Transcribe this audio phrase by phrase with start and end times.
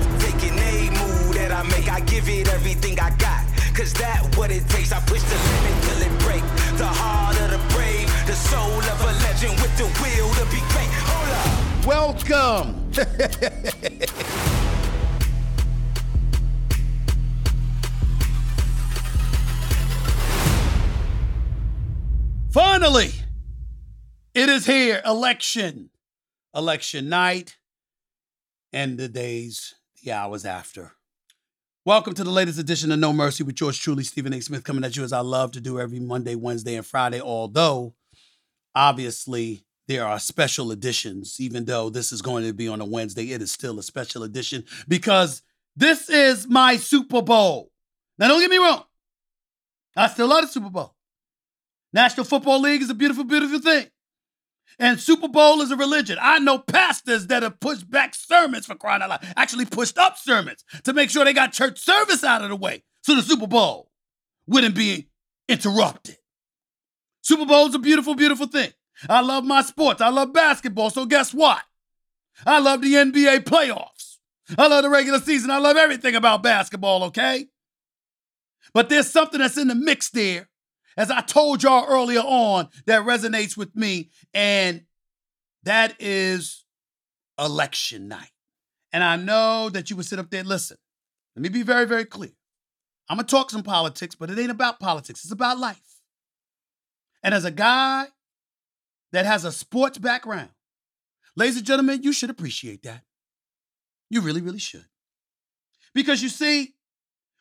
[0.00, 1.90] Move that I make.
[1.90, 3.44] I give it everything I got.
[3.74, 4.92] Cause that what it takes.
[4.92, 6.42] I push the limit till it break.
[6.78, 10.60] The heart of the brave, the soul of a legend with the will to be
[10.72, 10.90] great.
[11.08, 11.86] Hold up.
[11.86, 12.92] Welcome.
[22.52, 23.12] Finally,
[24.34, 25.02] it is here.
[25.04, 25.90] Election.
[26.54, 27.56] Election night
[28.72, 30.92] and the days, the hours after.
[31.84, 34.40] Welcome to the latest edition of No Mercy with yours truly, Stephen A.
[34.40, 37.20] Smith, coming at you as I love to do every Monday, Wednesday, and Friday.
[37.20, 37.94] Although,
[38.74, 41.36] obviously, there are special editions.
[41.40, 44.22] Even though this is going to be on a Wednesday, it is still a special
[44.22, 45.42] edition because
[45.76, 47.70] this is my Super Bowl.
[48.18, 48.84] Now, don't get me wrong.
[49.96, 50.94] I still love the Super Bowl.
[51.92, 53.86] National Football League is a beautiful, beautiful thing.
[54.78, 56.18] And Super Bowl is a religion.
[56.20, 60.16] I know pastors that have pushed back sermons for crying out loud, actually pushed up
[60.16, 63.46] sermons to make sure they got church service out of the way so the Super
[63.46, 63.90] Bowl
[64.46, 65.08] wouldn't be
[65.48, 66.16] interrupted.
[67.20, 68.70] Super Bowl is a beautiful, beautiful thing.
[69.08, 70.00] I love my sports.
[70.00, 70.90] I love basketball.
[70.90, 71.62] So guess what?
[72.46, 74.18] I love the NBA playoffs.
[74.58, 75.50] I love the regular season.
[75.50, 77.46] I love everything about basketball, okay?
[78.74, 80.48] But there's something that's in the mix there
[80.96, 84.10] as I told y'all earlier on, that resonates with me.
[84.34, 84.82] And
[85.64, 86.64] that is
[87.38, 88.30] election night.
[88.92, 90.76] And I know that you would sit up there, listen,
[91.34, 92.32] let me be very, very clear.
[93.08, 95.80] I'm to talk some politics, but it ain't about politics, it's about life.
[97.22, 98.06] And as a guy
[99.12, 100.50] that has a sports background,
[101.36, 103.02] ladies and gentlemen, you should appreciate that.
[104.10, 104.86] You really, really should.
[105.94, 106.74] Because you see,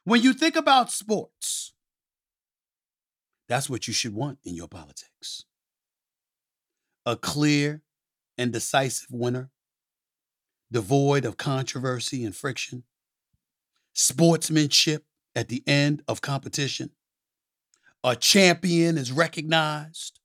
[0.04, 1.74] when you think about sports,
[3.52, 5.44] that's what you should want in your politics.
[7.06, 7.82] A clear
[8.38, 9.50] and decisive winner,
[10.72, 12.84] devoid of controversy and friction,
[13.94, 15.04] sportsmanship
[15.36, 16.92] at the end of competition,
[18.04, 20.20] a champion is recognized.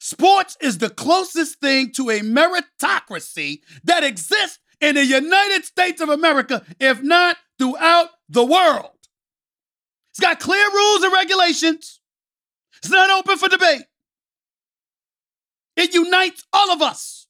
[0.00, 6.08] Sports is the closest thing to a meritocracy that exists in the United States of
[6.08, 8.99] America, if not throughout the world.
[10.10, 12.00] It's got clear rules and regulations.
[12.78, 13.82] It's not open for debate.
[15.76, 17.26] It unites all of us.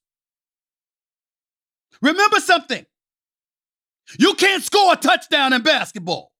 [2.02, 2.86] Remember something
[4.18, 6.32] you can't score a touchdown in basketball,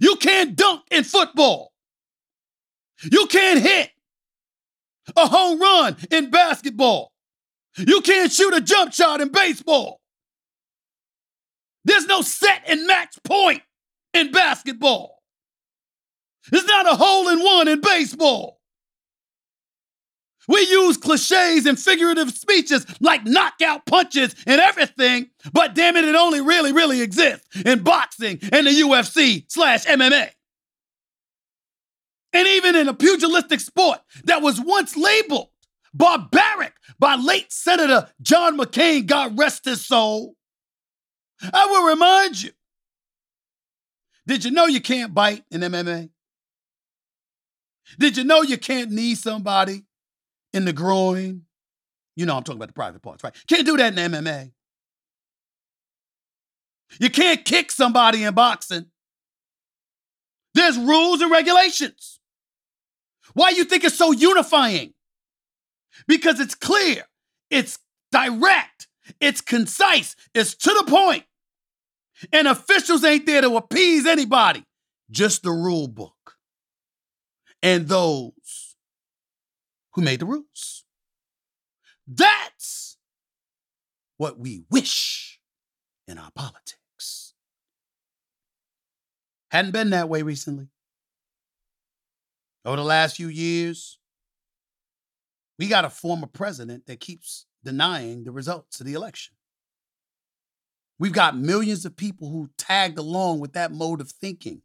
[0.00, 1.72] you can't dunk in football,
[3.02, 3.90] you can't hit
[5.16, 7.12] a home run in basketball,
[7.76, 10.00] you can't shoot a jump shot in baseball.
[11.84, 13.62] There's no set and match point
[14.12, 15.22] in basketball.
[16.52, 18.58] It's not a hole in one in baseball.
[20.48, 26.14] We use cliches and figurative speeches like knockout punches and everything, but damn it, it
[26.14, 30.30] only really, really exists in boxing and the UFC slash MMA.
[32.32, 35.48] And even in a pugilistic sport that was once labeled
[35.92, 40.34] barbaric by late Senator John McCain, God rest his soul,
[41.42, 42.50] I will remind you
[44.28, 46.10] did you know you can't bite in MMA?
[47.98, 49.84] Did you know you can't knee somebody
[50.52, 51.46] in the groin?
[52.14, 53.34] You know I'm talking about the private parts, right?
[53.48, 54.52] Can't do that in MMA.
[57.00, 58.86] You can't kick somebody in boxing.
[60.54, 62.20] There's rules and regulations.
[63.32, 64.92] Why you think it's so unifying?
[66.06, 67.04] Because it's clear,
[67.50, 67.78] it's
[68.12, 68.88] direct,
[69.20, 71.24] it's concise, it's to the point.
[72.32, 74.64] And officials ain't there to appease anybody,
[75.10, 76.36] just the rule book
[77.62, 78.76] and those
[79.92, 80.84] who made the rules.
[82.06, 82.96] That's
[84.16, 85.38] what we wish
[86.06, 87.34] in our politics.
[89.50, 90.68] Hadn't been that way recently.
[92.64, 93.98] Over the last few years,
[95.58, 99.37] we got a former president that keeps denying the results of the election.
[100.98, 104.62] We've got millions of people who tagged along with that mode of thinking.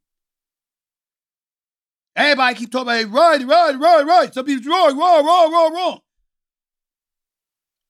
[2.16, 4.34] Everybody keep talking about right, right, right, right.
[4.34, 6.00] Some wrong, wrong, wrong, wrong, wrong.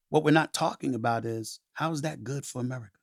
[0.09, 2.99] What we're not talking about is how is that good for America?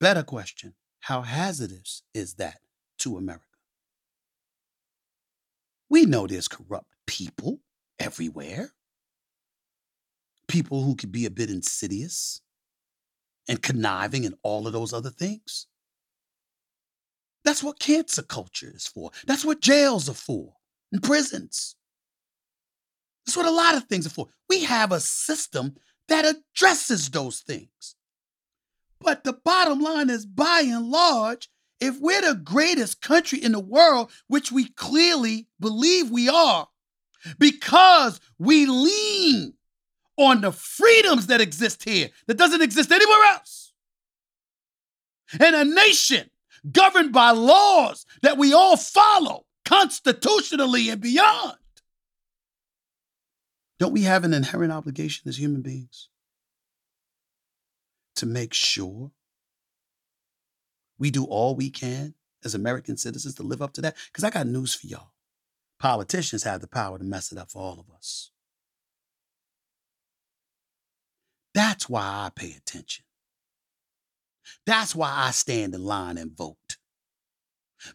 [0.00, 2.58] Better question how hazardous is that
[2.98, 3.44] to America?
[5.88, 7.60] We know there's corrupt people
[7.98, 8.72] everywhere,
[10.46, 12.42] people who could be a bit insidious
[13.48, 15.66] and conniving and all of those other things.
[17.44, 19.10] That's what cancel culture is for.
[19.26, 20.52] That's what jails are for
[20.92, 21.76] and prisons.
[23.24, 24.28] That's what a lot of things are for.
[24.48, 25.76] We have a system
[26.08, 27.96] that addresses those things.
[29.00, 31.48] But the bottom line is by and large,
[31.80, 36.68] if we're the greatest country in the world, which we clearly believe we are,
[37.38, 39.54] because we lean
[40.18, 43.72] on the freedoms that exist here that doesn't exist anywhere else.
[45.40, 46.28] And a nation
[46.70, 51.56] governed by laws that we all follow constitutionally and beyond.
[53.78, 56.08] Don't we have an inherent obligation as human beings
[58.16, 59.12] to make sure
[60.98, 63.96] we do all we can as American citizens to live up to that?
[64.10, 65.12] Because I got news for y'all.
[65.78, 68.32] Politicians have the power to mess it up for all of us.
[71.58, 73.04] That's why I pay attention.
[74.64, 76.76] That's why I stand in line and vote.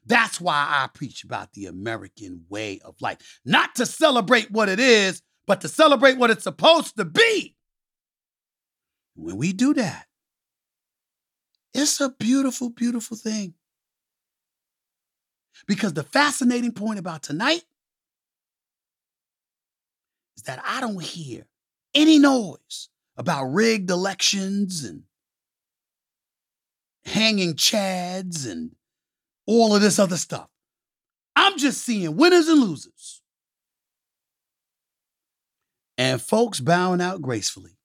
[0.06, 3.40] That's why I preach about the American way of life.
[3.46, 7.56] Not to celebrate what it is, but to celebrate what it's supposed to be.
[9.16, 10.08] When we do that,
[11.74, 13.54] it's a beautiful, beautiful thing.
[15.68, 17.64] Because the fascinating point about tonight
[20.36, 21.46] is that I don't hear
[21.96, 25.04] any noise about rigged elections and
[27.06, 28.72] hanging chads and
[29.46, 30.50] all of this other stuff.
[31.36, 33.22] I'm just seeing winners and losers.
[35.98, 37.78] And folks bowing out gracefully.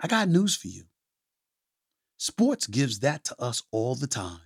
[0.00, 0.84] I got news for you.
[2.18, 4.40] Sports gives that to us all the time,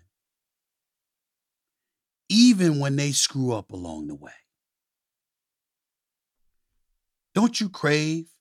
[2.29, 4.33] even when they screw up along the way.
[7.35, 8.32] Don't you crave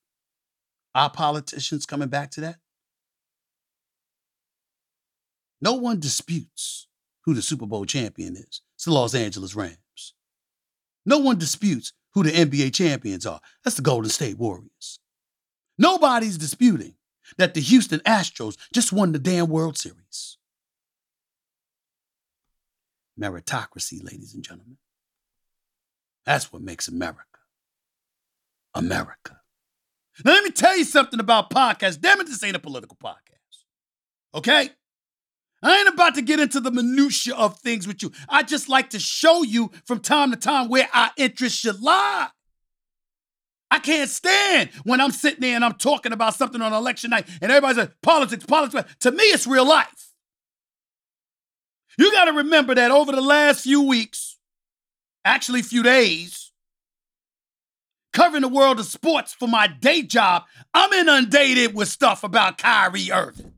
[0.95, 2.57] our politicians coming back to that?
[5.61, 6.87] No one disputes
[7.25, 8.61] who the Super Bowl champion is.
[8.75, 10.13] It's the Los Angeles Rams.
[11.05, 13.39] No one disputes who the NBA champions are.
[13.63, 14.99] That's the Golden State Warriors.
[15.77, 16.95] Nobody's disputing
[17.37, 20.37] that the Houston Astros just won the damn World Series.
[23.19, 24.77] Meritocracy, ladies and gentlemen.
[26.25, 27.25] That's what makes America
[28.73, 29.40] America.
[30.25, 31.99] Now, let me tell you something about podcasts.
[31.99, 33.17] Damn it, this ain't a political podcast.
[34.35, 34.69] Okay?
[35.63, 38.11] I ain't about to get into the minutia of things with you.
[38.27, 42.29] I just like to show you from time to time where our interests should lie.
[43.69, 47.27] I can't stand when I'm sitting there and I'm talking about something on election night
[47.41, 48.95] and everybody's like, politics, politics.
[49.01, 50.11] To me, it's real life.
[51.97, 54.37] You got to remember that over the last few weeks,
[55.23, 56.50] actually, few days,
[58.13, 60.43] covering the world of sports for my day job,
[60.73, 63.53] I'm inundated with stuff about Kyrie Irving.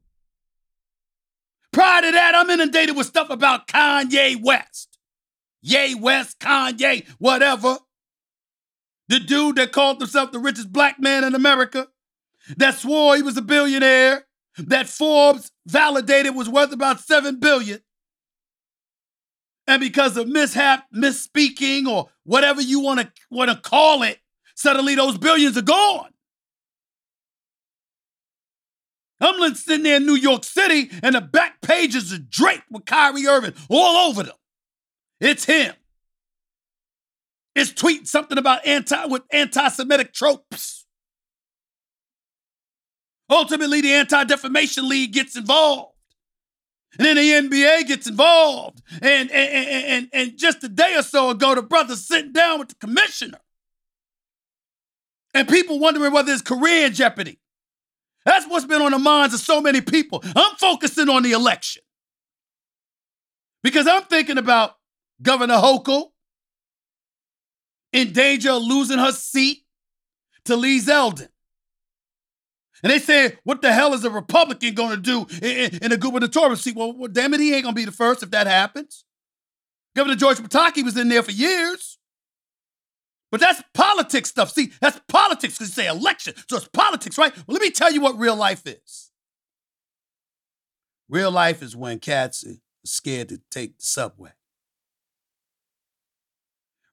[1.71, 4.99] Prior to that, I'm inundated with stuff about Kanye West.
[5.61, 7.79] Ye West, Kanye, whatever.
[9.07, 11.87] The dude that called himself the richest black man in America,
[12.57, 14.25] that swore he was a billionaire,
[14.57, 17.79] that Forbes validated was worth about seven billion.
[19.65, 24.19] And because of mishap, misspeaking, or whatever you want to want to call it,
[24.55, 26.09] suddenly those billions are gone.
[29.23, 33.25] I'm sitting there in New York City, and the back pages are draped with Kyrie
[33.25, 34.35] Irving all over them.
[35.21, 35.73] It's him.
[37.55, 40.85] It's tweeting something about anti with anti-Semitic tropes.
[43.29, 45.93] Ultimately, the Anti-Defamation League gets involved.
[46.97, 48.81] And then the NBA gets involved.
[49.01, 52.59] And, and, and, and, and just a day or so ago, the brother sitting down
[52.59, 53.39] with the commissioner.
[55.33, 57.39] And people wondering whether his career in jeopardy.
[58.25, 60.23] That's what's been on the minds of so many people.
[60.35, 61.81] I'm focusing on the election.
[63.63, 64.75] Because I'm thinking about
[65.21, 66.11] Governor Hochul
[67.91, 69.63] in danger of losing her seat
[70.45, 71.29] to Lee Zeldin.
[72.81, 75.97] And they say, what the hell is a Republican going to do in, in a
[75.97, 76.75] gubernatorial seat?
[76.75, 79.05] Well, well, damn it, he ain't going to be the first if that happens.
[79.95, 81.92] Governor George Pataki was in there for years.
[83.33, 84.51] But that's politics stuff.
[84.51, 86.35] See, that's politics because you say election.
[86.47, 87.35] So it's politics, right?
[87.35, 89.09] Well, let me tell you what real life is.
[91.09, 94.33] Real life is when cats are scared to take the subway.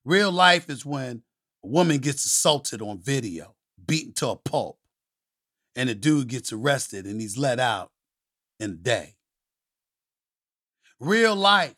[0.02, 1.24] Real life is when
[1.62, 3.54] a woman gets assaulted on video,
[3.86, 4.78] beaten to a pulp.
[5.76, 7.90] And the dude gets arrested and he's let out
[8.58, 9.16] in a day.
[10.98, 11.74] Real life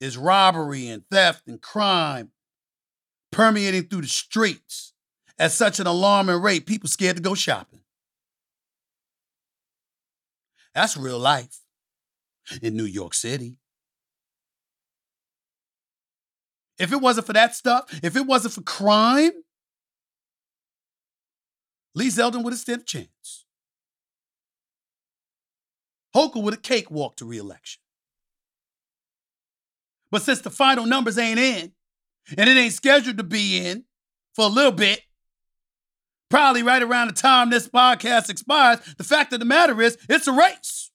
[0.00, 2.30] is robbery and theft and crime
[3.30, 4.92] permeating through the streets
[5.38, 7.80] at such an alarming rate, people scared to go shopping.
[10.74, 11.60] That's real life
[12.62, 13.58] in New York City.
[16.78, 19.32] If it wasn't for that stuff, if it wasn't for crime,
[21.94, 23.44] Lee Zeldin would have stood a chance.
[26.14, 27.80] Hochul would have cakewalked to reelection.
[30.10, 31.72] But since the final numbers ain't in,
[32.36, 33.84] and it ain't scheduled to be in
[34.34, 35.00] for a little bit,
[36.28, 40.26] probably right around the time this podcast expires, the fact of the matter is it's
[40.26, 40.90] a race.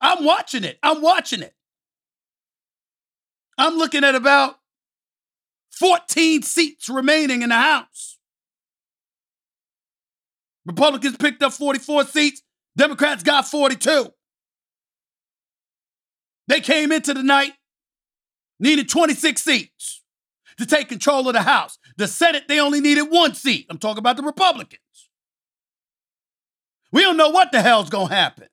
[0.00, 0.78] I'm watching it.
[0.82, 1.54] I'm watching it.
[3.56, 4.56] I'm looking at about
[5.72, 8.18] 14 seats remaining in the House.
[10.66, 12.42] Republicans picked up 44 seats,
[12.76, 14.08] Democrats got 42.
[16.48, 17.52] They came into the night,
[18.62, 20.02] needed 26 seats
[20.56, 21.78] to take control of the House.
[21.96, 23.66] The Senate, they only needed one seat.
[23.68, 24.80] I'm talking about the Republicans.
[26.92, 28.48] We don't know what the hell's going to happen.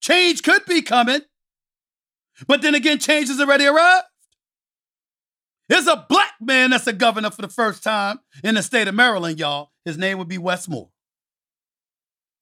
[0.00, 1.22] Change could be coming,
[2.46, 4.04] but then again, change has already arrived.
[5.68, 8.94] There's a black man that's a governor for the first time in the state of
[8.94, 9.70] Maryland, y'all.
[9.84, 10.90] His name would be Wes Moore.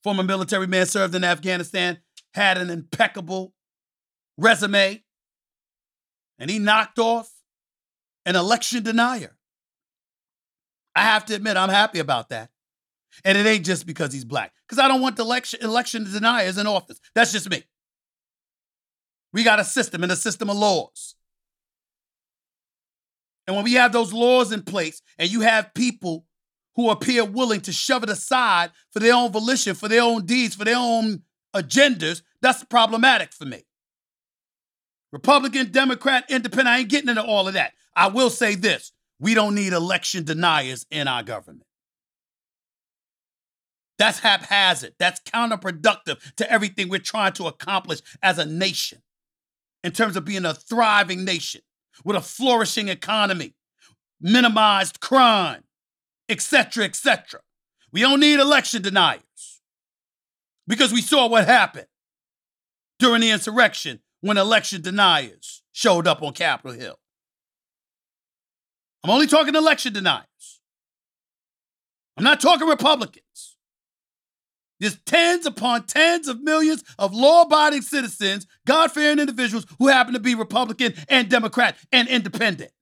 [0.05, 1.99] Former military man served in Afghanistan,
[2.35, 3.53] had an impeccable
[4.39, 5.03] resume,
[6.39, 7.31] and he knocked off
[8.25, 9.37] an election denier.
[10.95, 12.51] I have to admit, I'm happy about that.
[13.25, 16.59] And it ain't just because he's black, because I don't want the election, election deniers
[16.59, 17.01] in office.
[17.15, 17.63] That's just me.
[19.33, 21.15] We got a system and a system of laws.
[23.47, 26.27] And when we have those laws in place and you have people
[26.75, 30.55] who appear willing to shove it aside for their own volition, for their own deeds,
[30.55, 31.23] for their own
[31.55, 33.65] agendas, that's problematic for me.
[35.13, 37.73] Republican, Democrat, Independent, I ain't getting into all of that.
[37.95, 41.67] I will say this we don't need election deniers in our government.
[43.99, 44.93] That's haphazard.
[44.99, 49.03] That's counterproductive to everything we're trying to accomplish as a nation
[49.83, 51.63] in terms of being a thriving nation
[52.05, 53.55] with a flourishing economy,
[54.21, 55.65] minimized crime,
[56.29, 57.41] etc., etc.
[57.91, 59.63] We don't need election deniers
[60.67, 61.87] because we saw what happened
[62.99, 66.99] during the insurrection when election deniers showed up on Capitol Hill.
[69.05, 70.61] I'm only talking election deniers.
[72.17, 73.57] I'm not talking Republicans.
[74.81, 80.15] There's tens upon tens of millions of law abiding citizens, God fearing individuals who happen
[80.15, 82.73] to be Republican and Democrat and independent,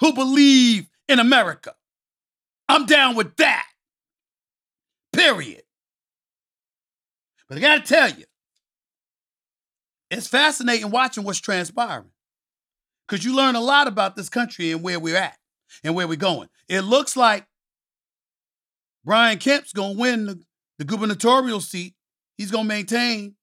[0.00, 1.74] who believe in America.
[2.68, 3.66] I'm down with that.
[5.12, 5.62] Period.
[7.48, 8.24] But I got to tell you,
[10.14, 12.10] it's fascinating watching what's transpiring
[13.06, 15.38] because you learn a lot about this country and where we're at
[15.82, 16.48] and where we're going.
[16.68, 17.46] It looks like
[19.04, 20.40] Brian Kemp's going to win the,
[20.78, 21.94] the gubernatorial seat.
[22.36, 23.34] He's going to maintain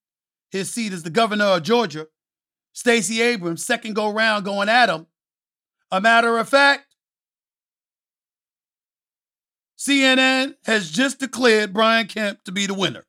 [0.50, 2.08] his seat as the governor of Georgia.
[2.74, 5.08] Stacey Abrams, second go round, going at him.
[5.92, 6.86] A matter of fact,
[9.78, 13.06] CNN has just declared Brian Kemp to be the winner.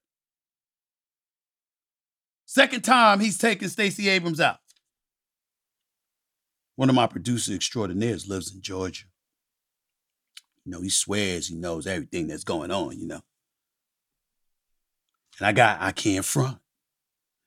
[2.53, 4.59] Second time he's taken Stacey Abrams out.
[6.77, 9.05] One of my producer extraordinaires lives in Georgia.
[10.67, 13.23] You know, he swears he knows everything that's going on, you know.
[15.39, 16.59] And I got, I can't front.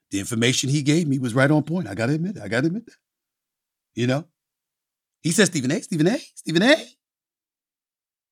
[0.10, 1.88] The information he gave me was right on point.
[1.88, 2.42] I gotta admit it.
[2.42, 2.96] I gotta admit that.
[3.94, 4.26] You know?
[5.22, 6.84] He said Stephen A, Stephen A, Stephen A.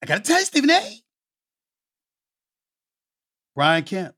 [0.02, 1.04] I gotta tell you, Stephen A.
[3.54, 4.16] Brian Kemp.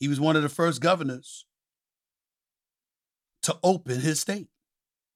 [0.00, 1.44] He was one of the first governors
[3.42, 4.48] to open his state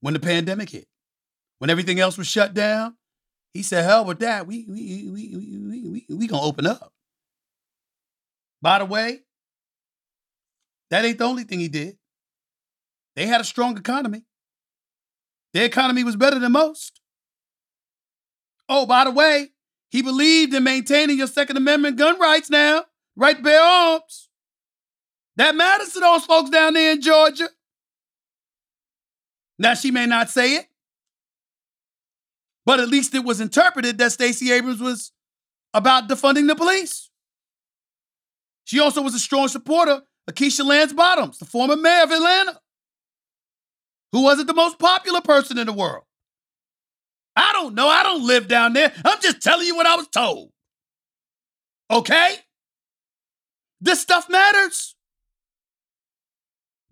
[0.00, 0.88] when the pandemic hit.
[1.58, 2.96] When everything else was shut down,
[3.54, 4.46] he said, hell with that.
[4.46, 6.92] We we we we we we, we gonna open up.
[8.60, 9.20] By the way,
[10.90, 11.98] that ain't the only thing he did.
[13.14, 14.24] They had a strong economy.
[15.52, 17.00] Their economy was better than most.
[18.68, 19.50] Oh, by the way,
[19.90, 22.84] he believed in maintaining your Second Amendment gun rights now,
[23.14, 24.30] right to bear arms.
[25.36, 27.48] That matters to those folks down there in Georgia.
[29.58, 30.66] Now, she may not say it,
[32.66, 35.12] but at least it was interpreted that Stacey Abrams was
[35.74, 37.10] about defunding the police.
[38.64, 42.60] She also was a strong supporter of Keisha Lance Bottoms, the former mayor of Atlanta,
[44.12, 46.04] who wasn't the most popular person in the world.
[47.34, 47.88] I don't know.
[47.88, 48.92] I don't live down there.
[49.04, 50.50] I'm just telling you what I was told.
[51.90, 52.36] Okay?
[53.80, 54.94] This stuff matters.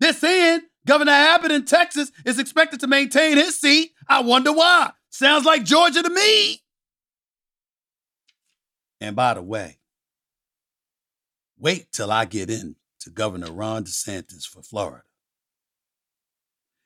[0.01, 3.91] They're saying Governor Abbott in Texas is expected to maintain his seat.
[4.09, 4.91] I wonder why.
[5.11, 6.59] Sounds like Georgia to me.
[8.99, 9.77] And by the way,
[11.59, 15.03] wait till I get in to Governor Ron DeSantis for Florida.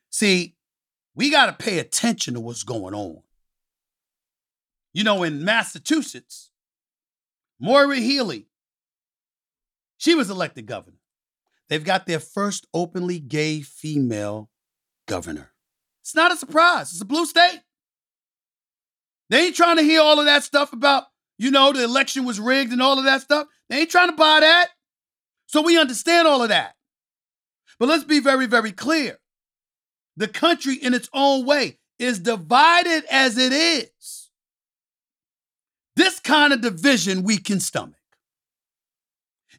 [0.10, 0.56] See,
[1.16, 3.22] we got to pay attention to what's going on.
[4.94, 6.52] You know, in Massachusetts,
[7.60, 8.48] Maura Healey,
[9.98, 10.98] she was elected governor.
[11.70, 14.50] They've got their first openly gay female
[15.08, 15.52] governor.
[16.02, 16.92] It's not a surprise.
[16.92, 17.62] It's a blue state.
[19.30, 21.06] They ain't trying to hear all of that stuff about,
[21.38, 23.48] you know, the election was rigged and all of that stuff.
[23.70, 24.70] They ain't trying to buy that.
[25.48, 26.76] So we understand all of that.
[27.80, 29.20] But let's be very, very clear.
[30.16, 34.30] The country, in its own way, is divided as it is.
[35.96, 37.95] This kind of division we can stomach.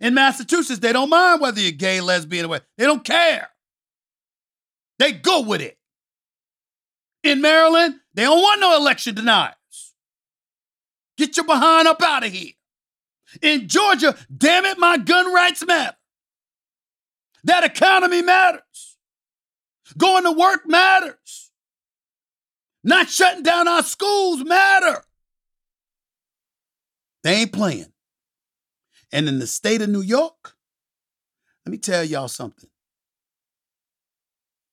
[0.01, 2.65] In Massachusetts, they don't mind whether you're gay, lesbian, or what.
[2.77, 3.49] They don't care.
[4.99, 5.79] They go with it.
[7.23, 9.55] In Maryland, they don't want no election deniers.
[11.17, 12.53] Get your behind up out of here.
[13.43, 15.97] In Georgia, damn it, my gun rights matter.
[17.45, 18.97] That economy matters.
[19.97, 21.51] Going to work matters.
[22.85, 25.03] Not shutting down our schools matter.
[27.23, 27.93] They ain't playing.
[29.13, 30.55] And in the state of New York,
[31.65, 32.71] let me tell y'all something.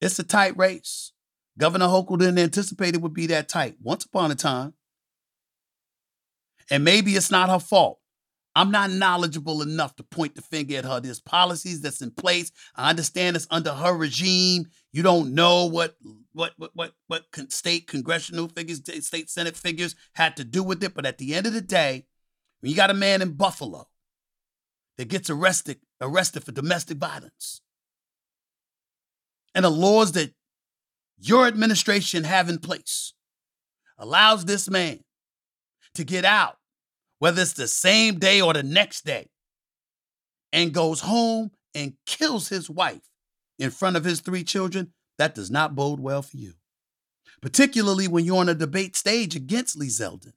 [0.00, 1.12] It's a tight race.
[1.56, 4.74] Governor Hochul didn't anticipate it would be that tight once upon a time.
[6.70, 8.00] And maybe it's not her fault.
[8.56, 11.00] I'm not knowledgeable enough to point the finger at her.
[11.00, 12.52] There's policies that's in place.
[12.76, 14.66] I understand it's under her regime.
[14.92, 15.96] You don't know what
[16.32, 20.94] what what what what state congressional figures, state senate figures had to do with it.
[20.94, 22.06] But at the end of the day,
[22.60, 23.88] when you got a man in Buffalo
[24.98, 27.60] that gets arrested arrested for domestic violence,
[29.54, 30.32] and the laws that
[31.18, 33.14] your administration have in place
[33.98, 35.00] allows this man
[35.94, 36.56] to get out
[37.18, 39.30] whether it's the same day or the next day,
[40.52, 43.08] and goes home and kills his wife
[43.58, 46.52] in front of his three children, that does not bode well for you.
[47.40, 50.34] Particularly when you're on a debate stage against Lee Zeldin.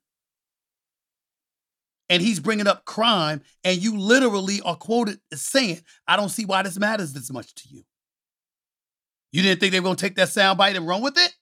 [2.09, 6.45] And he's bringing up crime, and you literally are quoted as saying, I don't see
[6.45, 7.83] why this matters this much to you.
[9.33, 11.33] You didn't think they were going to take that soundbite and run with it?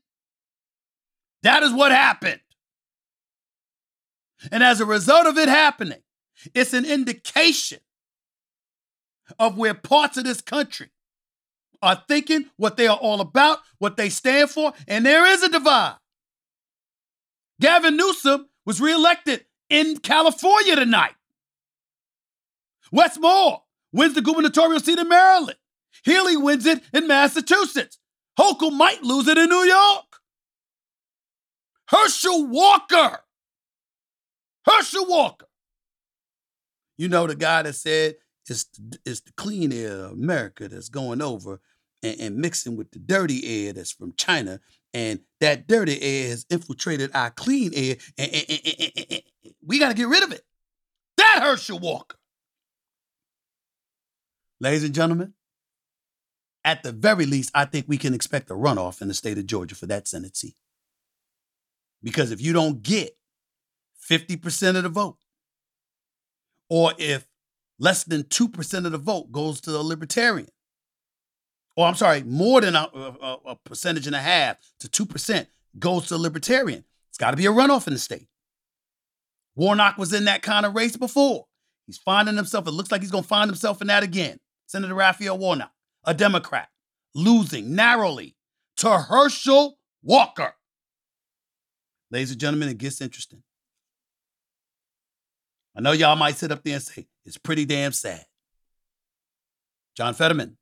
[1.43, 2.39] That is what happened.
[4.51, 6.01] And as a result of it happening,
[6.53, 7.79] it's an indication
[9.39, 10.89] of where parts of this country
[11.81, 15.49] are thinking what they are all about, what they stand for, and there is a
[15.49, 15.97] divide.
[17.61, 21.15] Gavin Newsom was reelected in California tonight.
[22.91, 25.57] Wes Moore wins the gubernatorial seat in Maryland.
[26.03, 27.97] Healey wins it in Massachusetts.
[28.39, 30.05] Hochul might lose it in New York.
[31.87, 33.19] Herschel Walker
[34.65, 35.47] Herschel Walker.
[36.97, 38.15] You know the guy that said
[38.49, 38.65] it's
[39.05, 41.59] it's the clean air of America that's going over
[42.01, 44.59] and, and mixing with the dirty air that's from China,
[44.95, 49.21] and that dirty air has infiltrated our clean air, and, and, and
[49.61, 50.41] we got to get rid of it.
[51.17, 52.17] That Herschel Walker.
[54.61, 55.33] Ladies and gentlemen,
[56.63, 59.45] at the very least, I think we can expect a runoff in the state of
[59.45, 60.55] Georgia for that Senate seat.
[62.01, 63.17] Because if you don't get
[64.09, 65.17] 50% of the vote.
[66.69, 67.27] Or if
[67.79, 70.47] less than 2% of the vote goes to the libertarian.
[71.75, 76.07] Or I'm sorry, more than a, a, a percentage and a half to 2% goes
[76.07, 76.85] to libertarian.
[77.09, 78.27] It's got to be a runoff in the state.
[79.55, 81.45] Warnock was in that kind of race before.
[81.85, 84.39] He's finding himself, it looks like he's going to find himself in that again.
[84.67, 85.71] Senator Raphael Warnock,
[86.03, 86.69] a Democrat,
[87.13, 88.35] losing narrowly
[88.77, 90.53] to Herschel Walker.
[92.11, 93.43] Ladies and gentlemen, it gets interesting.
[95.77, 98.25] I know y'all might sit up there and say, it's pretty damn sad.
[99.95, 100.57] John Fetterman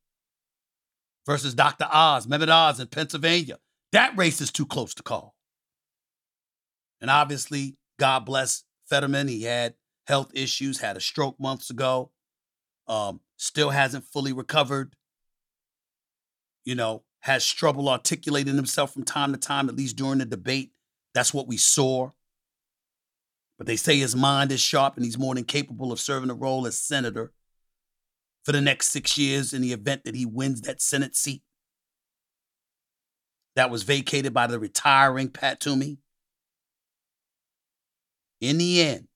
[1.26, 1.88] versus Dr.
[1.92, 3.58] Oz, Mehmet Oz in Pennsylvania.
[3.92, 5.36] That race is too close to call.
[7.02, 9.28] And obviously, God bless Fetterman.
[9.28, 9.76] He had
[10.08, 12.12] health issues, had a stroke months ago,
[12.88, 14.96] um, still hasn't fully recovered.
[16.66, 20.72] You know, has trouble articulating himself from time to time, at least during the debate.
[21.14, 22.12] That's what we saw.
[23.58, 26.34] But they say his mind is sharp and he's more than capable of serving a
[26.34, 27.32] role as senator
[28.44, 31.42] for the next six years in the event that he wins that Senate seat
[33.56, 36.00] that was vacated by the retiring Pat Toomey.
[38.42, 39.08] in the end,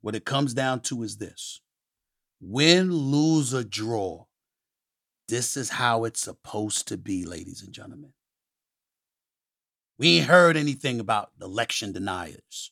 [0.00, 1.60] what it comes down to is this
[2.40, 4.24] win, lose, or draw.
[5.28, 8.12] This is how it's supposed to be, ladies and gentlemen.
[9.98, 12.70] We ain't heard anything about election deniers.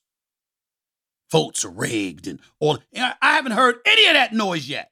[1.33, 2.79] Votes are rigged and all.
[2.95, 4.91] I haven't heard any of that noise yet.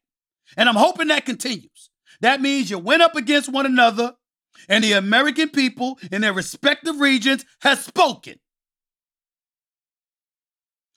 [0.56, 1.90] And I'm hoping that continues.
[2.20, 4.14] That means you went up against one another
[4.68, 8.34] and the American people in their respective regions has spoken.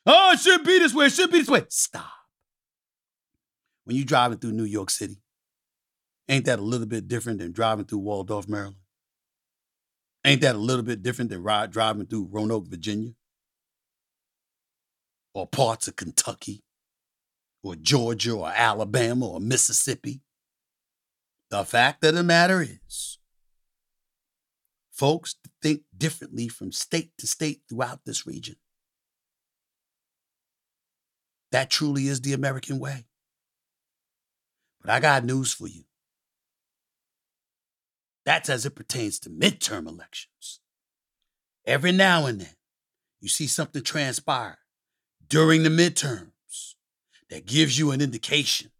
[0.05, 1.07] Oh, it should be this way.
[1.07, 1.63] It should be this way.
[1.69, 2.05] Stop.
[3.85, 5.17] When you're driving through New York City,
[6.29, 8.77] ain't that a little bit different than driving through Waldorf, Maryland?
[10.25, 13.11] Ain't that a little bit different than ride, driving through Roanoke, Virginia?
[15.33, 16.63] Or parts of Kentucky?
[17.65, 20.21] Or Georgia or Alabama or Mississippi?
[21.49, 23.17] The fact of the matter is,
[24.91, 28.58] folks think differently from state to state throughout this region.
[31.51, 33.08] That truly is the American way.
[34.80, 35.86] But I got news for you.
[38.28, 40.60] That's as it pertains to midterm elections.
[41.65, 42.56] Every now and then,
[43.21, 44.60] you see something transpire
[45.28, 46.35] during the midterms
[47.29, 48.71] that gives you an indication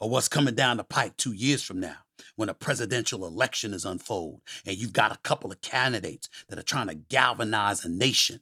[0.00, 1.96] of what's coming down the pike two years from now
[2.36, 6.62] when a presidential election is unfold and you've got a couple of candidates that are
[6.62, 8.40] trying to galvanize a nation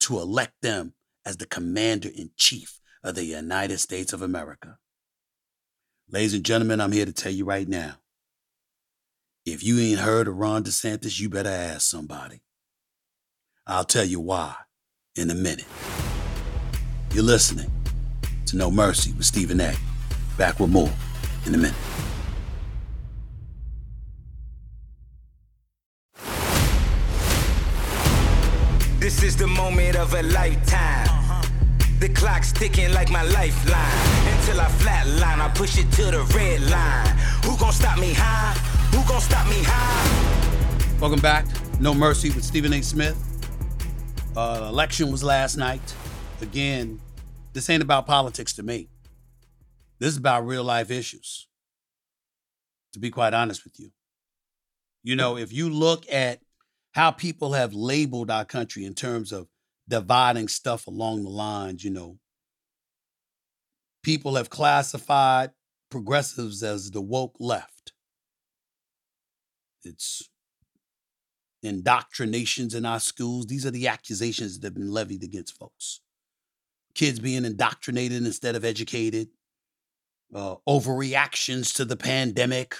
[0.00, 4.78] to elect them as the commander in chief of the United States of America.
[6.10, 7.96] Ladies and gentlemen, I'm here to tell you right now
[9.44, 12.42] if you ain't heard of Ron DeSantis, you better ask somebody.
[13.66, 14.54] I'll tell you why
[15.16, 15.66] in a minute.
[17.14, 17.70] You're listening
[18.46, 19.74] to No Mercy with Stephen A.
[20.38, 20.88] Back with more
[21.44, 21.74] in a minute.
[28.98, 31.44] This is the moment of a lifetime.
[32.00, 34.34] The clock's ticking like my lifeline.
[34.34, 37.14] Until I flatline, I push it to the red line.
[37.44, 38.54] Who gon' stop me high?
[38.96, 40.98] Who gon' stop me high?
[40.98, 41.44] Welcome back.
[41.78, 42.80] No Mercy with Stephen A.
[42.80, 43.18] Smith.
[44.34, 45.94] Uh, election was last night.
[46.42, 47.00] Again,
[47.52, 48.88] this ain't about politics to me.
[50.00, 51.46] This is about real life issues,
[52.92, 53.92] to be quite honest with you.
[55.04, 56.40] You know, if you look at
[56.92, 59.46] how people have labeled our country in terms of
[59.88, 62.18] dividing stuff along the lines, you know,
[64.02, 65.52] people have classified
[65.90, 67.92] progressives as the woke left.
[69.84, 70.28] It's
[71.62, 73.46] indoctrinations in our schools.
[73.46, 76.00] These are the accusations that have been levied against folks.
[76.94, 79.28] Kids being indoctrinated instead of educated,
[80.34, 82.76] uh, overreactions to the pandemic,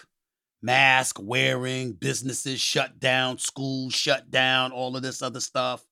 [0.60, 5.84] mask wearing, businesses shut down, schools shut down, all of this other stuff.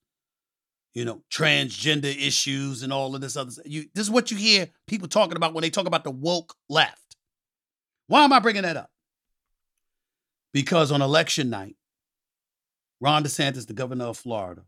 [0.93, 5.07] You know, transgender issues and all of this other this is what you hear people
[5.07, 7.17] talking about when they talk about the woke left.
[8.09, 8.91] Why am I bringing that up?
[10.53, 11.77] Because on election night,
[13.01, 14.63] Ron DeSantis, the governor of Florida,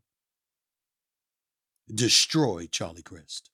[1.92, 3.50] destroyed Charlie Crist.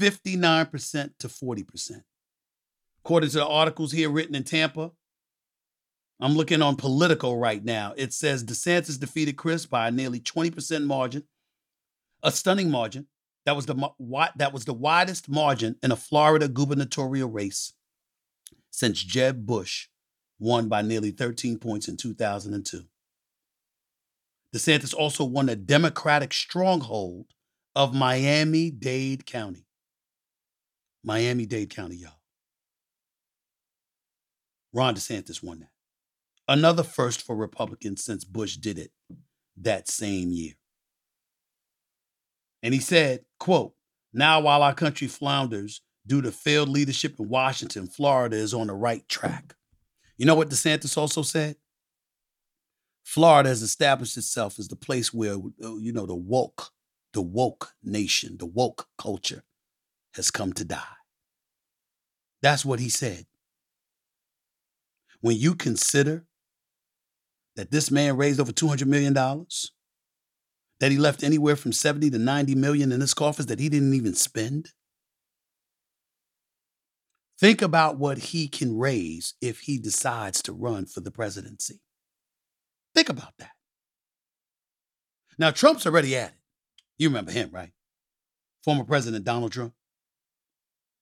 [0.00, 2.02] 59% to 40%.
[3.04, 4.92] According to the articles here written in Tampa,
[6.20, 7.94] I'm looking on Politico right now.
[7.96, 11.24] It says DeSantis defeated Crist by a nearly 20% margin,
[12.22, 13.06] a stunning margin.
[13.44, 13.76] That was the
[14.36, 17.74] that was the widest margin in a Florida gubernatorial race
[18.70, 19.86] since Jeb Bush
[20.40, 22.84] won by nearly 13 points in 2002.
[24.56, 27.26] DeSantis also won a Democratic stronghold
[27.74, 29.66] of Miami Dade County.
[31.04, 32.12] Miami Dade County, y'all.
[34.72, 35.70] Ron DeSantis won that.
[36.48, 38.92] Another first for Republicans since Bush did it
[39.58, 40.54] that same year.
[42.62, 43.74] And he said, quote,
[44.14, 48.74] now while our country flounders due to failed leadership in Washington, Florida is on the
[48.74, 49.54] right track.
[50.16, 51.56] You know what DeSantis also said?
[53.06, 56.72] Florida has established itself as the place where, uh, you know, the woke,
[57.12, 59.44] the woke nation, the woke culture
[60.14, 60.82] has come to die.
[62.42, 63.26] That's what he said.
[65.20, 66.26] When you consider
[67.54, 72.56] that this man raised over $200 million, that he left anywhere from 70 to 90
[72.56, 74.72] million in his coffers that he didn't even spend,
[77.38, 81.82] Think about what he can raise if he decides to run for the presidency.
[82.96, 83.50] Think about that.
[85.38, 86.38] Now, Trump's already at it.
[86.96, 87.72] You remember him, right?
[88.64, 89.74] Former President Donald Trump.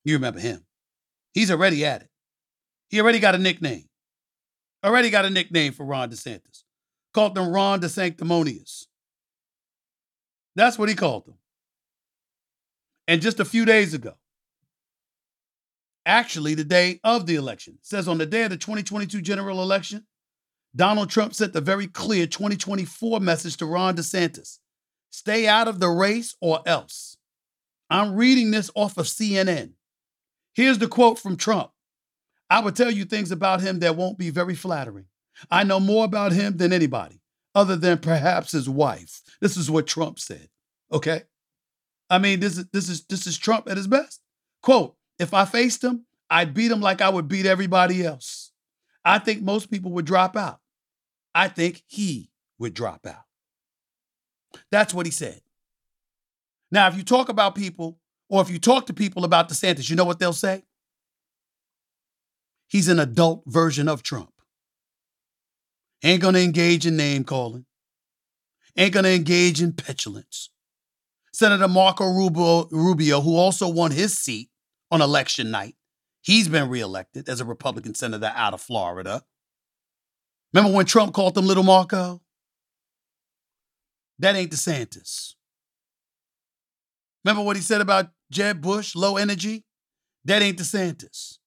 [0.05, 0.67] You remember him.
[1.35, 2.09] He's already at it.
[2.89, 3.85] He already got a nickname.
[4.85, 6.65] Already got a nickname for Ron DeSantis.
[7.15, 8.87] Called him Ron DeSanctimonious.
[10.57, 11.39] That's what he called them.
[13.07, 14.15] And just a few days ago,
[16.05, 20.05] actually the day of the election, says on the day of the 2022 general election,
[20.77, 24.59] Donald Trump sent a very clear 2024 message to Ron DeSantis
[25.15, 27.17] stay out of the race or else.
[27.89, 29.75] I'm reading this off of CNN.
[30.55, 31.71] Here's the quote from Trump
[32.51, 35.07] I will tell you things about him that won't be very flattering.
[35.51, 37.21] I know more about him than anybody,
[37.55, 39.23] other than perhaps his wife.
[39.41, 40.49] This is what Trump said.
[40.93, 41.23] Okay?
[42.11, 44.21] I mean, this is this is this is Trump at his best.
[44.63, 48.53] Quote, if I faced him, I'd beat him like I would beat everybody else.
[49.05, 50.61] I think most people would drop out.
[51.35, 53.25] I think he would drop out.
[54.71, 55.41] That's what he said.
[56.71, 59.97] Now, if you talk about people, or if you talk to people about DeSantis, you
[59.97, 60.63] know what they'll say?
[62.69, 64.33] He's an adult version of Trump.
[66.03, 67.67] Ain't gonna engage in name calling.
[68.77, 70.51] Ain't gonna engage in petulance.
[71.33, 74.51] Senator Marco Rubio, Rubio, who also won his seat
[74.91, 75.77] on election night,
[76.21, 79.23] he's been reelected as a Republican senator out of Florida.
[80.55, 82.23] Remember when Trump called them Little Marco?
[84.21, 85.35] That ain't DeSantis.
[87.25, 89.65] Remember what he said about Jeb Bush, low energy?
[90.25, 91.39] That ain't DeSantis.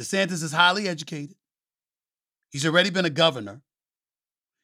[0.00, 1.36] DeSantis is highly educated.
[2.50, 3.60] He's already been a governor.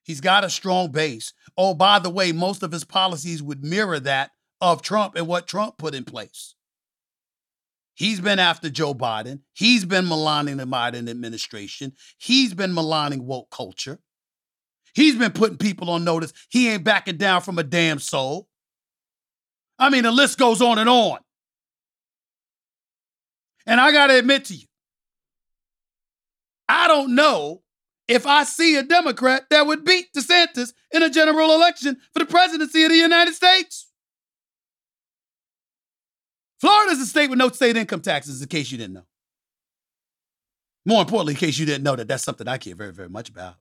[0.02, 1.34] He's got a strong base.
[1.58, 4.30] Oh, by the way, most of his policies would mirror that
[4.62, 6.53] of Trump and what Trump put in place.
[7.94, 9.40] He's been after Joe Biden.
[9.52, 11.92] He's been maligning the Biden administration.
[12.18, 14.00] He's been maligning woke culture.
[14.94, 16.32] He's been putting people on notice.
[16.50, 18.48] He ain't backing down from a damn soul.
[19.78, 21.18] I mean, the list goes on and on.
[23.66, 24.66] And I got to admit to you,
[26.68, 27.62] I don't know
[28.06, 32.26] if I see a Democrat that would beat DeSantis in a general election for the
[32.26, 33.90] presidency of the United States.
[36.64, 39.04] Florida is a state with no state income taxes, in case you didn't know.
[40.86, 43.28] More importantly, in case you didn't know that that's something I care very, very much
[43.28, 43.56] about.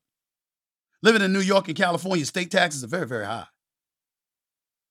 [1.02, 3.48] Living in New York and California, state taxes are very, very high.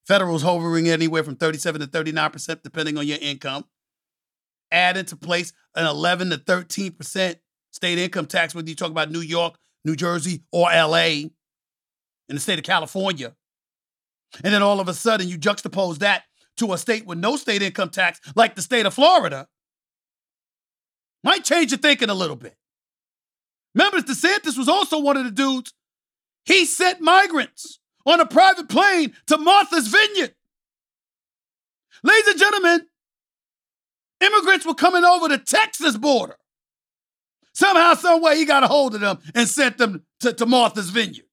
[0.06, 3.64] Federal's hovering anywhere from 37 to 39%, depending on your income.
[4.70, 7.36] Add into place an 11 to 13%
[7.70, 9.54] state income tax, whether you talk about New York,
[9.86, 11.30] New Jersey, or LA, in
[12.28, 13.34] the state of California.
[14.44, 16.24] And then all of a sudden, you juxtapose that
[16.58, 19.48] to a state with no state income tax, like the state of Florida,
[21.24, 22.56] might change your thinking a little bit.
[23.74, 25.72] Remember, DeSantis was also one of the dudes,
[26.44, 30.34] he sent migrants on a private plane to Martha's Vineyard.
[32.02, 32.86] Ladies and gentlemen,
[34.20, 36.36] immigrants were coming over the Texas border.
[37.54, 40.90] Somehow, some way, he got a hold of them and sent them to, to Martha's
[40.90, 41.26] Vineyard.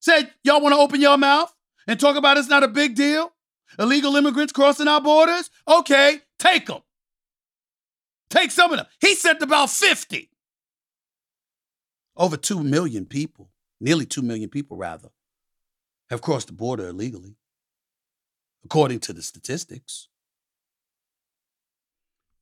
[0.00, 1.52] Said, y'all want to open your mouth
[1.86, 3.32] and talk about it's not a big deal?
[3.78, 5.50] Illegal immigrants crossing our borders?
[5.66, 6.82] Okay, take them.
[8.30, 8.86] Take some of them.
[9.00, 10.30] He sent about 50.
[12.16, 15.10] Over 2 million people, nearly 2 million people rather,
[16.10, 17.36] have crossed the border illegally,
[18.64, 20.08] according to the statistics.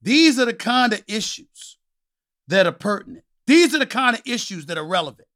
[0.02, 1.76] These are the kind of issues
[2.48, 3.24] that are pertinent.
[3.46, 5.28] These are the kind of issues that are relevant.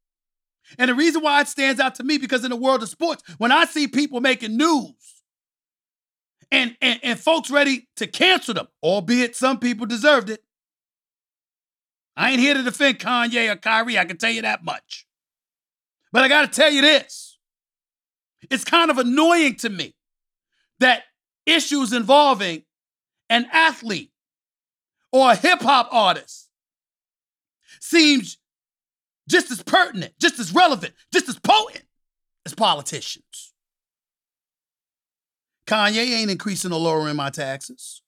[0.77, 3.23] And the reason why it stands out to me because in the world of sports,
[3.37, 5.14] when I see people making news
[6.55, 10.41] and, and, and folks ready to cancel them, albeit some people deserved it.
[12.15, 15.05] I ain't here to defend Kanye or Kyrie, I can tell you that much.
[16.13, 17.37] But I got to tell you this
[18.49, 19.95] it's kind of annoying to me
[20.79, 21.03] that
[21.45, 22.63] issues involving
[23.29, 24.11] an athlete
[25.11, 26.49] or a hip hop artist
[27.81, 28.37] seems
[29.27, 31.85] just as pertinent, just as relevant, just as potent
[32.45, 33.54] as politicians.
[35.67, 38.01] Kanye ain't increasing or lowering my taxes.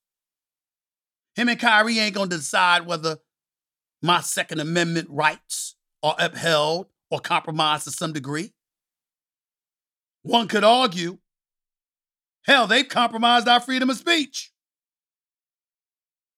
[1.35, 3.17] Him and Kyrie ain't gonna decide whether
[4.01, 8.53] my Second Amendment rights are upheld or compromised to some degree.
[10.23, 11.19] One could argue,
[12.45, 14.51] hell, they've compromised our freedom of speech.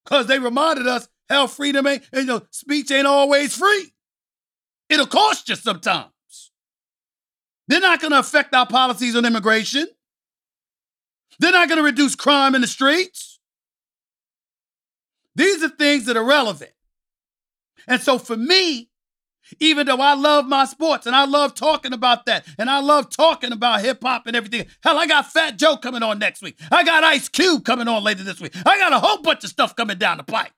[0.04, 3.94] Because they reminded us, hell, freedom ain't, you know, speech ain't always free.
[4.90, 6.12] It'll cost you sometimes.
[7.68, 9.88] They're not gonna affect our policies on immigration.
[11.40, 13.40] They're not going to reduce crime in the streets.
[15.36, 16.72] These are things that are relevant.
[17.88, 18.90] And so for me,
[19.60, 23.10] even though I love my sports and I love talking about that and I love
[23.10, 26.60] talking about hip hop and everything, hell, I got Fat Joe coming on next week.
[26.72, 28.54] I got Ice Cube coming on later this week.
[28.66, 30.54] I got a whole bunch of stuff coming down the pike.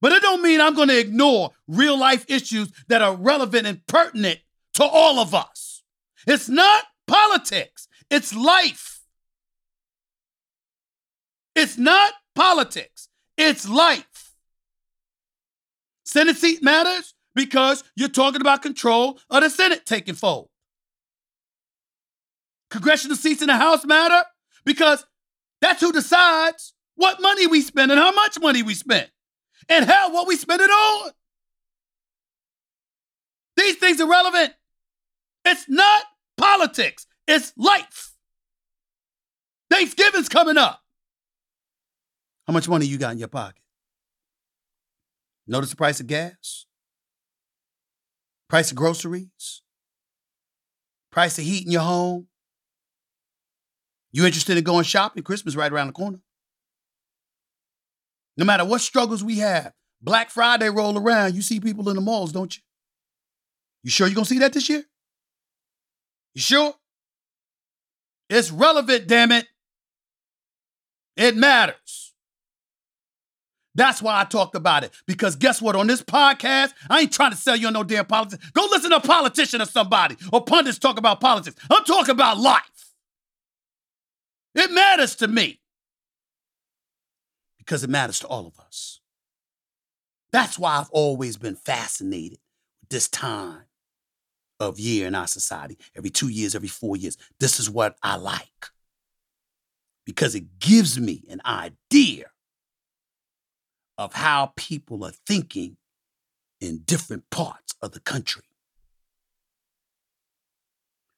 [0.00, 3.86] But it don't mean I'm going to ignore real life issues that are relevant and
[3.86, 4.40] pertinent
[4.74, 5.82] to all of us.
[6.26, 8.91] It's not politics, it's life.
[11.54, 14.32] It's not politics, it's life.
[16.04, 20.48] Senate seat matters because you're talking about control of the Senate taking fold.
[22.70, 24.22] Congressional seats in the House matter
[24.64, 25.04] because
[25.60, 29.10] that's who decides what money we spend and how much money we spend.
[29.68, 31.12] And hell, what we spend it on.
[33.56, 34.54] These things are relevant.
[35.44, 36.04] It's not
[36.36, 38.12] politics, it's life.
[39.70, 40.81] Thanksgiving's coming up.
[42.46, 43.62] How much money you got in your pocket?
[45.46, 46.66] Notice the price of gas?
[48.48, 49.62] Price of groceries?
[51.10, 52.28] Price of heat in your home?
[54.12, 55.22] You interested in going shopping?
[55.22, 56.20] Christmas right around the corner.
[58.36, 62.00] No matter what struggles we have, Black Friday roll around, you see people in the
[62.00, 62.62] malls, don't you?
[63.84, 64.84] You sure you're gonna see that this year?
[66.34, 66.74] You sure?
[68.28, 69.46] It's relevant, damn it.
[71.16, 72.11] It matters.
[73.74, 74.92] That's why I talked about it.
[75.06, 75.76] Because guess what?
[75.76, 78.50] On this podcast, I ain't trying to sell you on no damn politics.
[78.50, 81.56] Go listen to a politician or somebody or pundits talk about politics.
[81.70, 82.62] I'm talking about life.
[84.54, 85.60] It matters to me
[87.58, 89.00] because it matters to all of us.
[90.32, 92.38] That's why I've always been fascinated
[92.80, 93.62] with this time
[94.60, 95.78] of year in our society.
[95.96, 97.16] Every two years, every four years.
[97.40, 98.70] This is what I like
[100.04, 102.31] because it gives me an idea
[103.98, 105.76] of how people are thinking
[106.60, 108.42] in different parts of the country.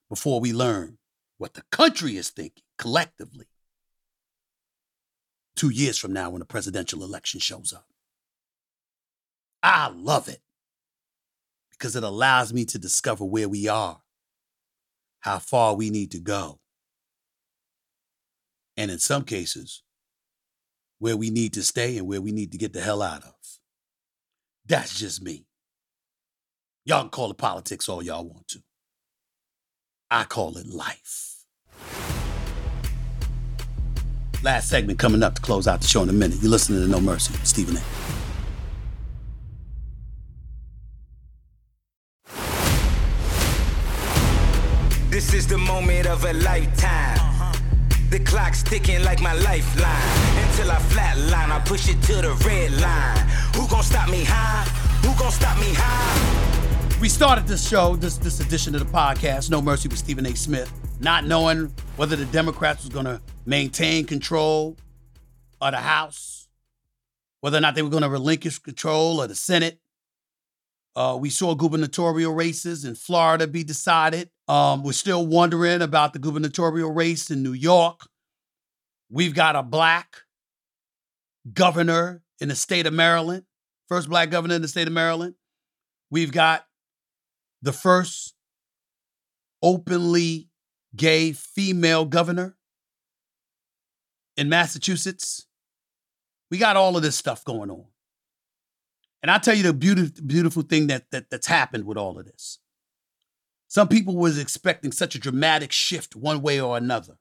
[0.09, 0.99] Before we learn
[1.39, 3.47] what the country is thinking collectively
[5.57, 7.87] two years from now when the presidential election shows up.
[9.63, 10.43] I love it
[11.71, 14.03] because it allows me to discover where we are,
[15.21, 16.61] how far we need to go,
[18.77, 19.84] and in some cases,
[21.05, 23.35] where we need to stay and where we need to get the hell out of.
[24.65, 25.45] That's just me.
[26.87, 28.63] Y'all can call it politics all y'all want to.
[30.11, 31.45] I call it life.
[34.43, 36.39] Last segment coming up to close out the show in a minute.
[36.41, 37.83] You're listening to Know Mercy Stephen A.
[45.11, 47.61] This is the moment of a lifetime.
[48.09, 50.44] The clock's ticking like my lifeline.
[50.55, 53.19] Until I flatline, I push it to the red line.
[53.57, 54.63] Who gon' stop me high?
[55.05, 57.01] Who gon' stop me high?
[57.01, 60.37] We started this show, this this edition of the podcast, Know Mercy with Stephen A.
[60.37, 64.77] Smith, not knowing whether the Democrats was to maintain control
[65.61, 66.47] of the House,
[67.41, 69.81] whether or not they were to relinquish control of the Senate.
[70.95, 74.31] Uh, we saw gubernatorial races in Florida be decided.
[74.47, 78.03] Um, we're still wondering about the gubernatorial race in New York.
[79.11, 80.19] We've got a black
[81.53, 83.45] governor in the state of Maryland,
[83.89, 85.35] first black governor in the state of Maryland.
[86.11, 86.67] We've got
[87.63, 88.35] the first
[89.63, 90.49] openly
[90.95, 92.57] gay female governor
[94.37, 95.47] in Massachusetts.
[96.51, 97.87] We got all of this stuff going on.
[99.23, 102.27] And I'll tell you the beautiful, beautiful thing that, that that's happened with all of
[102.27, 102.59] this.
[103.69, 107.17] Some people was expecting such a dramatic shift one way or another.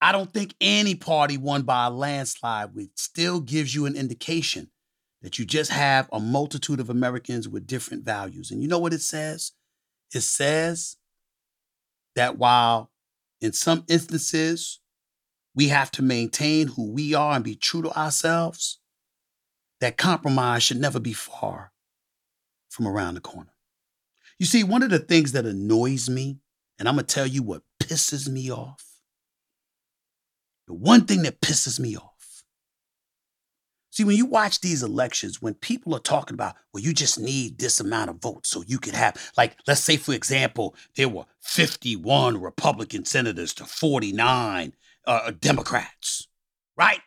[0.00, 4.70] I don't think any party won by a landslide, which still gives you an indication
[5.22, 8.50] that you just have a multitude of Americans with different values.
[8.50, 9.52] And you know what it says?
[10.14, 10.96] It says
[12.14, 12.90] that while
[13.40, 14.80] in some instances
[15.54, 18.78] we have to maintain who we are and be true to ourselves,
[19.80, 21.72] that compromise should never be far
[22.68, 23.52] from around the corner.
[24.38, 26.38] You see, one of the things that annoys me,
[26.78, 28.85] and I'm going to tell you what pisses me off,
[30.66, 32.12] the one thing that pisses me off.
[33.90, 37.58] See, when you watch these elections, when people are talking about, well, you just need
[37.58, 41.24] this amount of votes so you could have, like, let's say, for example, there were
[41.40, 44.74] 51 Republican senators to 49
[45.06, 46.28] uh, Democrats,
[46.76, 47.00] right?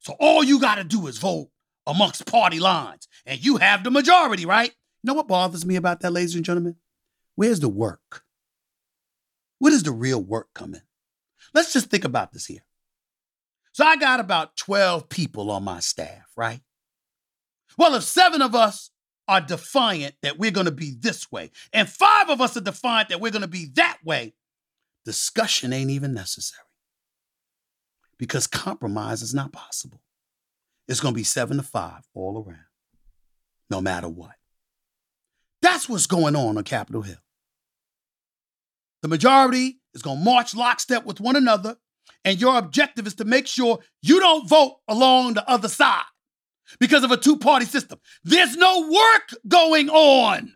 [0.00, 1.48] So all you got to do is vote
[1.86, 4.68] amongst party lines, and you have the majority, right?
[5.02, 6.76] You know what bothers me about that, ladies and gentlemen?
[7.36, 8.22] Where's the work?
[9.60, 10.82] Where does the real work come in?
[11.54, 12.64] Let's just think about this here.
[13.74, 16.60] So I got about 12 people on my staff, right?
[17.76, 18.90] Well, if seven of us
[19.26, 23.08] are defiant that we're going to be this way, and five of us are defiant
[23.08, 24.34] that we're going to be that way,
[25.04, 26.62] discussion ain't even necessary
[28.16, 30.00] because compromise is not possible.
[30.86, 32.66] It's going to be seven to five all around,
[33.70, 34.36] no matter what.
[35.62, 37.16] That's what's going on on Capitol Hill.
[39.02, 41.76] The majority is going to march lockstep with one another,
[42.24, 46.04] and your objective is to make sure you don't vote along the other side
[46.80, 47.98] because of a two party system.
[48.24, 50.52] There's no work going on.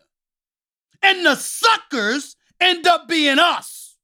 [1.02, 3.96] And the suckers end up being us.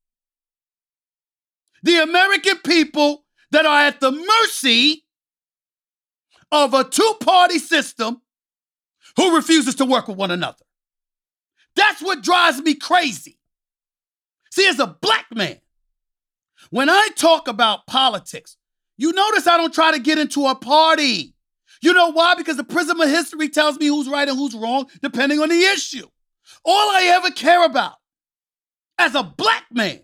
[1.82, 5.04] The American people that are at the mercy
[6.52, 8.22] of a two party system
[9.16, 10.64] who refuses to work with one another.
[11.76, 13.38] That's what drives me crazy.
[14.52, 15.58] See, as a black man,
[16.74, 18.56] when I talk about politics,
[18.96, 21.32] you notice I don't try to get into a party.
[21.80, 22.34] You know why?
[22.34, 25.62] Because the prism of history tells me who's right and who's wrong, depending on the
[25.66, 26.08] issue.
[26.64, 27.94] All I ever care about
[28.98, 30.00] as a black man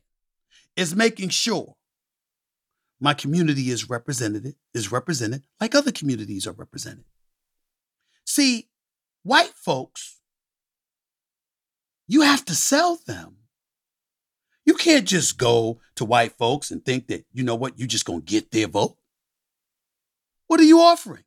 [0.76, 1.74] is making sure
[3.00, 7.04] my community is represented, is represented like other communities are represented.
[8.24, 8.68] See,
[9.24, 10.20] white folks,
[12.06, 13.38] you have to sell them.
[14.70, 18.04] You can't just go to white folks and think that, you know what, you're just
[18.04, 18.96] going to get their vote.
[20.46, 21.24] What are you offering?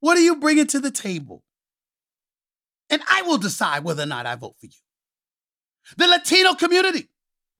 [0.00, 1.42] What are you bringing to the table?
[2.88, 4.72] And I will decide whether or not I vote for you.
[5.98, 7.10] The Latino community,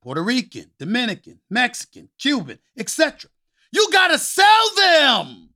[0.03, 3.31] Puerto Rican, Dominican, Mexican, Cuban, etc.
[3.71, 5.51] You got to sell them.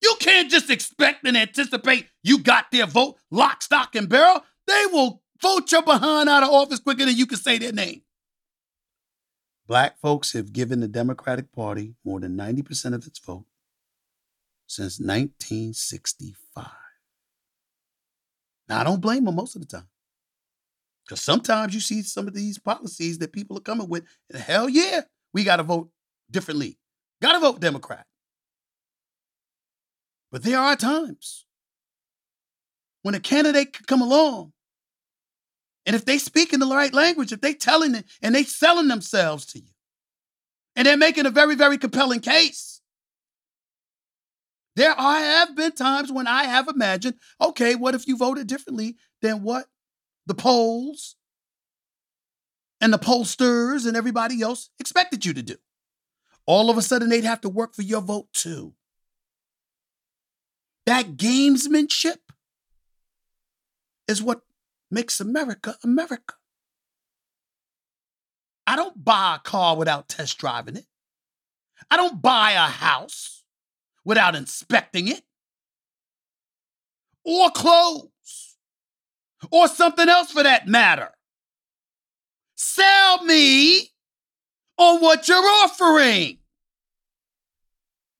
[0.00, 4.42] You can't just expect and anticipate you got their vote lock, stock, and barrel.
[4.66, 8.02] They will vote your behind out of office quicker than you can say their name.
[9.66, 13.46] Black folks have given the Democratic Party more than 90% of its vote
[14.66, 16.66] since 1965.
[18.68, 19.88] Now, I don't blame them most of the time.
[21.04, 24.68] Because sometimes you see some of these policies that people are coming with, and hell
[24.68, 25.02] yeah,
[25.34, 25.90] we got to vote
[26.30, 26.78] differently.
[27.20, 28.06] Got to vote Democrat.
[30.30, 31.46] But there are times
[33.02, 34.52] when a candidate could come along,
[35.86, 38.88] and if they speak in the right language, if they telling it and they selling
[38.88, 39.70] themselves to you,
[40.76, 42.80] and they're making a very, very compelling case.
[44.74, 48.96] There are, have been times when I have imagined, okay, what if you voted differently
[49.20, 49.66] than what
[50.26, 51.16] the polls
[52.80, 55.56] and the pollsters and everybody else expected you to do?
[56.46, 58.72] All of a sudden, they'd have to work for your vote too.
[60.86, 62.16] That gamesmanship
[64.08, 64.40] is what
[64.92, 66.34] makes America America.
[68.66, 70.86] I don't buy a car without test driving it.
[71.90, 73.42] I don't buy a house
[74.04, 75.22] without inspecting it.
[77.24, 78.56] Or clothes.
[79.50, 81.10] Or something else for that matter.
[82.54, 83.90] Sell me
[84.78, 86.38] on what you're offering.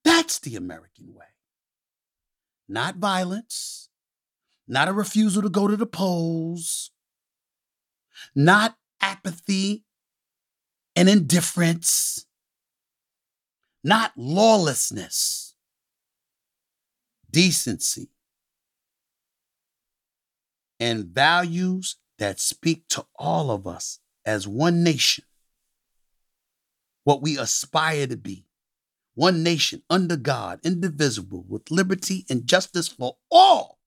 [0.05, 1.27] That's the American way
[2.73, 3.91] not violence,
[4.73, 6.93] not a refusal to go to the polls,
[8.35, 9.85] not apathy
[10.97, 12.25] and indifference,
[13.85, 15.55] not lawlessness,
[17.31, 18.09] decency,
[20.81, 25.25] and values that speak to all of us as one nation,
[27.05, 28.47] what we aspire to be.
[29.15, 33.82] One nation under God, indivisible, with liberty and justice for all.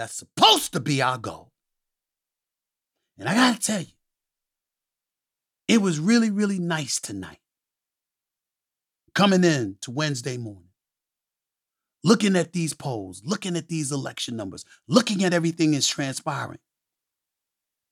[0.00, 1.52] That's supposed to be our goal.
[3.18, 3.92] And I got to tell you,
[5.68, 7.40] it was really, really nice tonight.
[9.14, 10.70] Coming in to Wednesday morning,
[12.02, 16.60] looking at these polls, looking at these election numbers, looking at everything that's transpiring.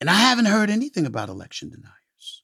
[0.01, 2.43] And I haven't heard anything about election deniers.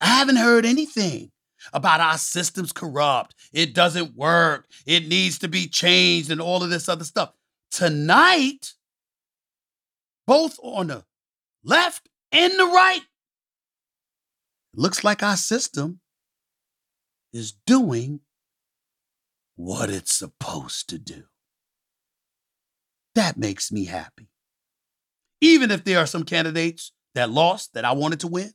[0.00, 1.32] I haven't heard anything
[1.74, 3.34] about our system's corrupt.
[3.52, 4.68] It doesn't work.
[4.86, 7.34] It needs to be changed and all of this other stuff.
[7.70, 8.74] Tonight,
[10.26, 11.04] both on the
[11.62, 13.02] left and the right,
[14.74, 16.00] looks like our system
[17.32, 18.20] is doing
[19.56, 21.24] what it's supposed to do.
[23.14, 24.28] That makes me happy.
[25.40, 28.52] Even if there are some candidates that lost that I wanted to win,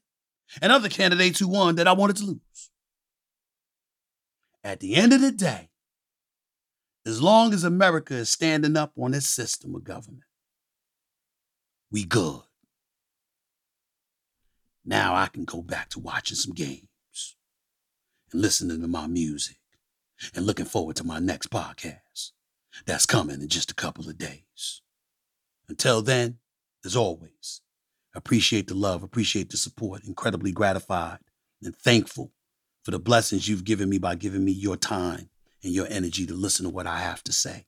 [0.61, 2.69] and other candidates who won that I wanted to lose.
[4.63, 5.69] At the end of the day,
[7.05, 10.23] as long as America is standing up on its system of government,
[11.91, 12.41] we good.
[14.85, 17.35] Now I can go back to watching some games
[18.31, 19.57] and listening to my music
[20.35, 22.31] and looking forward to my next podcast
[22.85, 24.81] that's coming in just a couple of days.
[25.69, 26.39] Until then,
[26.83, 27.61] as always,
[28.15, 30.03] Appreciate the love, appreciate the support.
[30.03, 31.17] Incredibly gratified
[31.63, 32.31] and thankful
[32.83, 35.29] for the blessings you've given me by giving me your time
[35.63, 37.65] and your energy to listen to what I have to say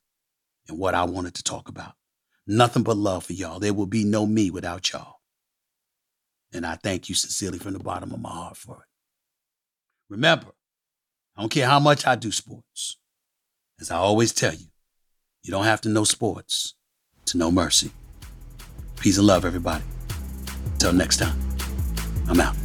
[0.68, 1.94] and what I wanted to talk about.
[2.48, 3.60] Nothing but love for y'all.
[3.60, 5.16] There will be no me without y'all.
[6.54, 8.88] And I thank you sincerely from the bottom of my heart for it.
[10.10, 10.48] Remember,
[11.36, 12.98] I don't care how much I do sports.
[13.80, 14.68] As I always tell you,
[15.44, 16.76] you don't have to know sports
[17.26, 17.92] to know mercy.
[19.00, 19.84] Peace and love, everybody.
[20.74, 21.38] Until next time,
[22.30, 22.65] I'm out.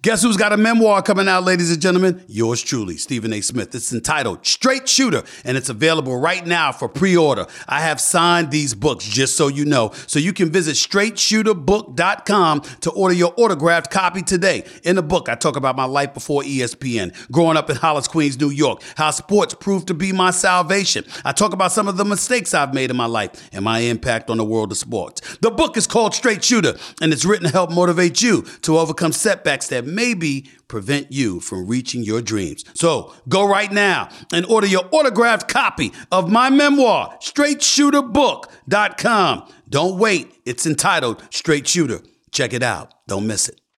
[0.00, 2.22] Guess who's got a memoir coming out, ladies and gentlemen?
[2.28, 3.40] Yours truly, Stephen A.
[3.40, 3.74] Smith.
[3.74, 7.46] It's entitled Straight Shooter, and it's available right now for pre order.
[7.66, 9.90] I have signed these books, just so you know.
[10.06, 14.64] So you can visit straightshooterbook.com to order your autographed copy today.
[14.84, 18.38] In the book, I talk about my life before ESPN, growing up in Hollis, Queens,
[18.38, 21.04] New York, how sports proved to be my salvation.
[21.24, 24.30] I talk about some of the mistakes I've made in my life and my impact
[24.30, 25.38] on the world of sports.
[25.38, 29.10] The book is called Straight Shooter, and it's written to help motivate you to overcome
[29.10, 32.64] setbacks that maybe prevent you from reaching your dreams.
[32.74, 39.52] So go right now and order your autographed copy of my memoir, straightshooterbook.com.
[39.68, 40.32] Don't wait.
[40.44, 42.00] It's entitled Straight Shooter.
[42.30, 42.92] Check it out.
[43.06, 43.58] Don't miss it.